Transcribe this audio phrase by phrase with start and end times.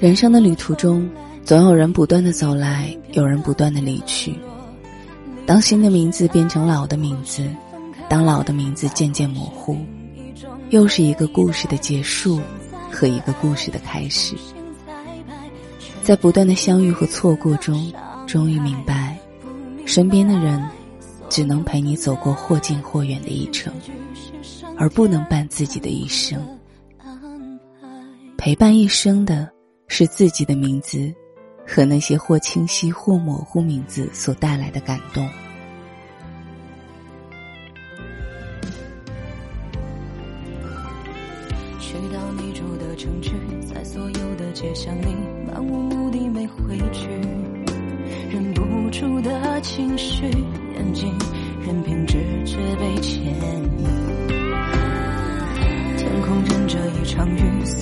[0.00, 1.06] 人生的旅途中，
[1.44, 4.34] 总有人不断的走来，有人不断的离去。
[5.44, 7.46] 当新的名字变成老的名字，
[8.08, 9.76] 当老的名字渐渐模糊，
[10.70, 12.40] 又是一个故事的结束
[12.90, 14.34] 和一个故事的开始。
[16.02, 17.92] 在不断的相遇和错过中，
[18.26, 19.18] 终于明白，
[19.84, 20.66] 身边的人
[21.28, 23.70] 只能陪你走过或近或远的一程，
[24.78, 26.40] 而不能伴自己的一生。
[28.38, 29.46] 陪伴一生的。
[29.92, 31.12] 是自己的名字，
[31.66, 35.28] 和那些或清晰或模糊名字所带来的感动。
[41.80, 43.32] 去到你住的城市，
[43.66, 45.08] 在所有的街巷里，
[45.44, 47.08] 漫无目的没回去，
[48.30, 50.24] 忍不住的情绪，
[50.76, 51.12] 眼睛
[51.66, 52.06] 任凭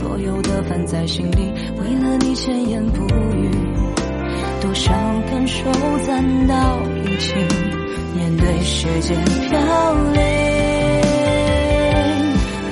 [0.08, 3.04] 所有的烦在心里，为了你千言不
[3.36, 3.50] 语，
[4.58, 4.90] 多少
[5.30, 5.70] 感受
[6.06, 7.34] 攒到一起，
[8.16, 10.22] 面对世界飘零。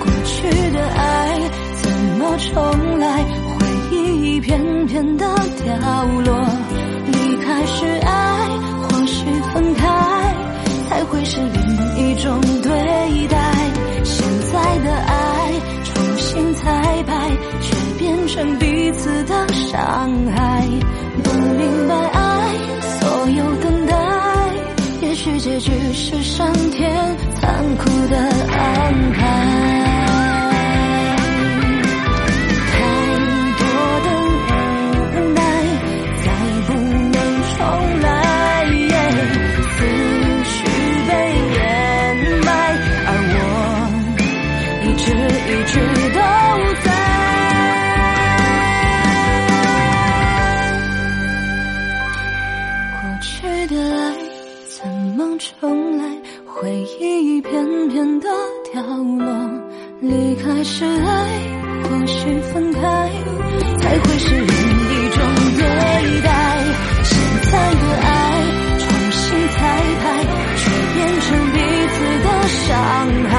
[0.00, 1.38] 过去的爱
[1.74, 3.22] 怎么重来？
[3.22, 5.26] 回忆一片片的
[5.62, 5.76] 掉
[6.24, 6.42] 落，
[7.12, 8.48] 离开是爱，
[8.80, 9.84] 或许分开
[10.88, 11.62] 才会是另
[11.98, 13.35] 一种对待。
[18.36, 19.80] 成彼此的伤
[20.36, 20.68] 害，
[21.24, 22.52] 不明白爱，
[23.00, 23.96] 所有等待，
[25.00, 29.20] 也许结局是上天残酷的安排，
[32.72, 32.76] 太
[33.56, 33.64] 多
[34.04, 35.40] 的无奈，
[36.22, 36.28] 再
[36.66, 37.16] 不能
[37.56, 37.64] 重
[38.02, 38.06] 来，
[39.72, 39.78] 思
[40.44, 40.52] 绪
[41.08, 41.10] 被
[41.54, 41.64] 掩
[42.44, 42.52] 埋，
[43.06, 43.34] 而我
[44.84, 46.05] 一直一直。
[55.16, 56.04] 梦重来
[56.44, 57.50] 回忆一片
[57.88, 58.28] 片的
[58.70, 59.26] 掉落
[59.98, 61.24] 离开是爱
[61.84, 62.80] 或许分开
[63.80, 65.18] 才会是另一种
[65.56, 65.62] 对
[66.20, 66.30] 待
[67.02, 67.18] 现
[67.50, 68.12] 在的爱
[68.78, 69.58] 重新彩
[70.02, 70.04] 排
[70.58, 70.62] 却
[70.92, 71.56] 变成彼
[71.94, 72.68] 此的伤
[73.30, 73.35] 害。